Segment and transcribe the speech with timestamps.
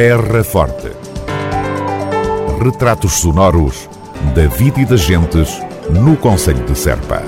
[0.00, 0.92] Terra Forte.
[2.62, 3.90] Retratos sonoros
[4.32, 5.60] da vida e das gentes
[5.90, 7.20] no Conselho de Serpa.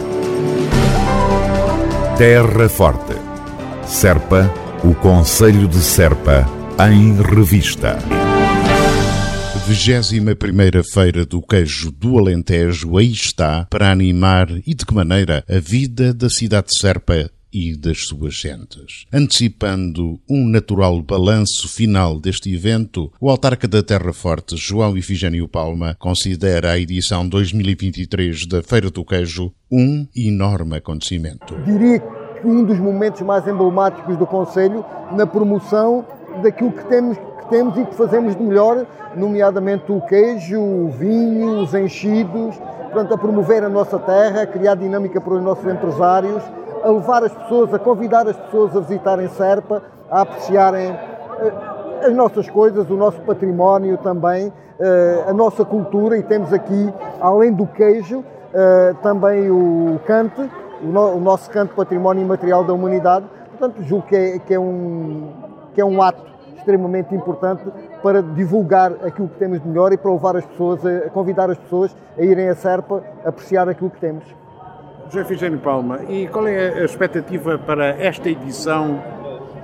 [2.17, 3.17] Terra Forte.
[3.85, 4.49] Serpa,
[4.85, 6.49] o Conselho de Serpa,
[6.89, 7.99] em revista.
[9.67, 15.59] 21 Feira do Queijo do Alentejo aí está para animar e de que maneira a
[15.59, 19.07] vida da cidade de Serpa e das suas gentes.
[19.13, 25.97] Antecipando um natural balanço final deste evento, o autarca da Terra Forte, João Ifigênio Palma,
[25.99, 31.57] considera a edição 2023 da Feira do Queijo um enorme acontecimento.
[31.65, 36.05] Diria que um dos momentos mais emblemáticos do Conselho na promoção
[36.43, 37.17] daquilo que temos,
[37.49, 43.19] temos e que fazemos de melhor, nomeadamente o queijo, o vinho, os enchidos, portanto, a
[43.19, 46.43] promover a nossa terra, a criar dinâmica para os nossos empresários
[46.83, 52.15] a levar as pessoas, a convidar as pessoas a visitarem Serpa, a apreciarem eh, as
[52.15, 57.67] nossas coisas, o nosso património também, eh, a nossa cultura e temos aqui, além do
[57.67, 60.51] queijo, eh, também o cante,
[60.83, 63.27] o nosso canto património imaterial da humanidade.
[63.51, 65.29] Portanto, julgo que é, que é, um,
[65.75, 67.63] que é um ato extremamente importante
[68.03, 71.59] para divulgar aquilo que temos de melhor e para levar as pessoas, a convidar as
[71.59, 74.25] pessoas a irem a Serpa apreciar aquilo que temos.
[75.11, 79.03] José Figênio Palma, e qual é a expectativa para esta edição,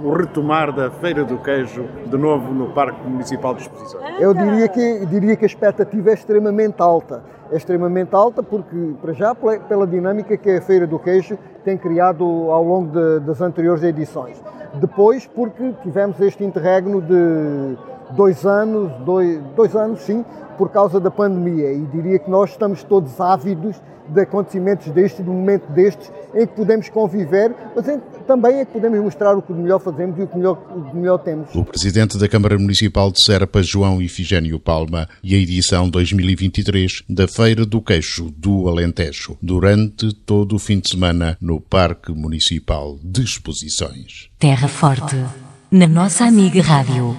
[0.03, 4.21] o retomar da Feira do Queijo, de novo no Parque Municipal de Exposições?
[4.21, 7.23] Eu diria que, diria que a expectativa é extremamente alta.
[7.51, 12.25] É extremamente alta porque, para já, pela dinâmica que a Feira do Queijo tem criado
[12.25, 14.43] ao longo de, das anteriores edições.
[14.75, 17.77] Depois, porque tivemos este interregno de
[18.15, 20.25] dois anos, dois, dois anos sim,
[20.59, 21.73] por causa da pandemia.
[21.73, 26.47] E diria que nós estamos todos ávidos de acontecimentos destes, de um momento destes, em
[26.47, 30.23] que podemos conviver, mas em, também é que podemos mostrar o que melhor fazemos e
[30.23, 31.55] o que melhor, o que melhor temos.
[31.55, 37.27] O Presidente da Câmara Municipal de Serpa, João Ifigênio Palma, e a edição 2023 da
[37.37, 43.25] Feira do Queixo do Alentejo, durante todo o fim de semana no Parque Municipal de
[43.25, 44.31] Exposições.
[44.39, 45.23] Terra Forte
[45.71, 47.15] na nossa amiga Rádio.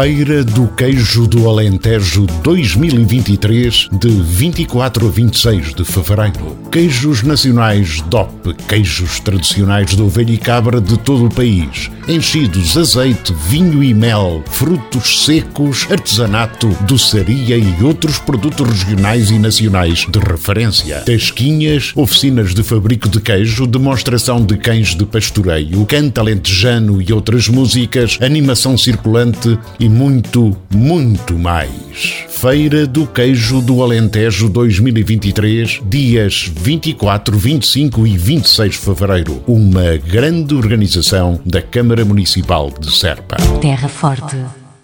[0.00, 6.56] Feira do Queijo do Alentejo 2023, de 24 a 26 de fevereiro.
[6.70, 11.90] Queijos nacionais DOP, queijos tradicionais de ovelha e cabra de todo o país.
[12.06, 20.06] Enchidos, azeite, vinho e mel, frutos secos, artesanato, doçaria e outros produtos regionais e nacionais
[20.08, 21.00] de referência.
[21.00, 27.48] Tasquinhas, oficinas de fabrico de queijo, demonstração de cães de pastoreio, canta alentejano e outras
[27.48, 32.24] músicas, animação circulante e muito, muito mais.
[32.28, 39.42] Feira do Queijo do Alentejo 2023, dias 24, 25 e 26 de fevereiro.
[39.46, 43.36] Uma grande organização da Câmara Municipal de Serpa.
[43.60, 44.36] Terra Forte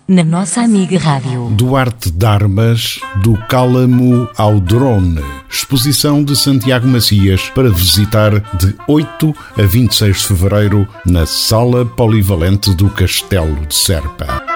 [0.06, 1.48] na nossa amiga Rádio.
[1.52, 5.22] Duarte Darmas, do Cálamo ao Drone.
[5.48, 12.74] Exposição de Santiago Macias para visitar de 8 a 26 de fevereiro na Sala Polivalente
[12.74, 14.53] do Castelo de Serpa.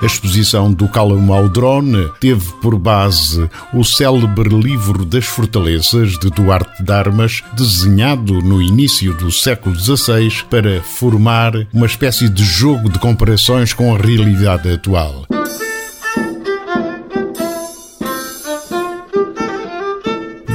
[0.00, 0.88] A exposição do
[1.32, 8.34] ao Drone teve por base o célebre livro das fortalezas de Duarte de Armas, desenhado
[8.34, 13.98] no início do século XVI para formar uma espécie de jogo de comparações com a
[13.98, 15.26] realidade atual.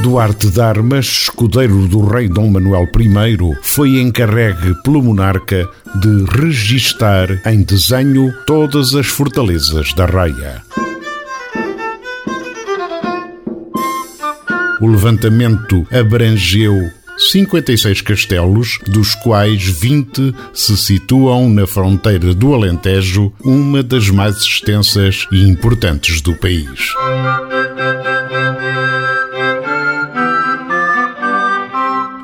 [0.01, 7.29] Duarte de Armas, escudeiro do rei Dom Manuel I, foi encarregue pelo monarca de registar
[7.45, 10.63] em desenho todas as fortalezas da raia.
[14.79, 23.83] O levantamento abrangeu 56 castelos, dos quais 20 se situam na fronteira do Alentejo, uma
[23.83, 26.91] das mais extensas e importantes do país.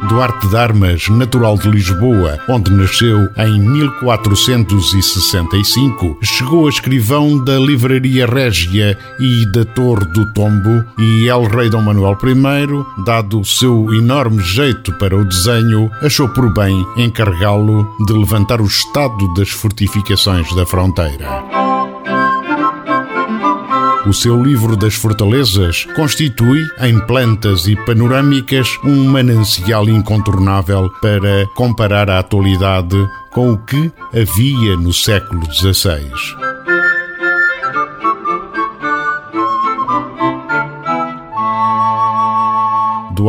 [0.07, 8.25] Duarte de Armas, natural de Lisboa, onde nasceu em 1465, chegou a escrivão da Livraria
[8.25, 13.93] Régia e da Torre do Tombo e El Rei Dom Manuel I, dado o seu
[13.93, 20.55] enorme jeito para o desenho, achou por bem encarregá-lo de levantar o estado das fortificações
[20.55, 21.66] da fronteira.
[24.07, 32.09] O seu livro das fortalezas constitui, em plantas e panorâmicas, um manancial incontornável para comparar
[32.09, 32.95] a atualidade
[33.31, 36.09] com o que havia no século XVI.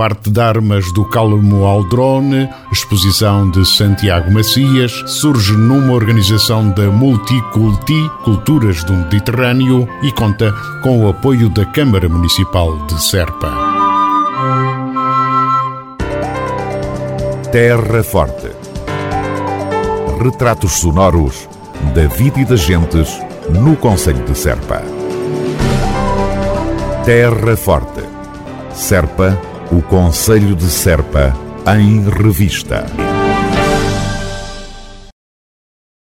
[0.01, 8.09] Arte de Armas do Calmo Aldrone, exposição de Santiago Macias, surge numa organização da Multiculti,
[8.25, 10.53] Culturas do Mediterrâneo, e conta
[10.83, 13.51] com o apoio da Câmara Municipal de Serpa.
[17.51, 18.51] Terra Forte.
[20.23, 21.49] Retratos sonoros
[21.95, 23.19] da vida e das gentes
[23.49, 24.83] no Conselho de Serpa.
[27.05, 28.03] Terra Forte.
[28.75, 29.37] Serpa,
[29.71, 31.35] o Conselho de Serpa,
[31.67, 32.87] em revista.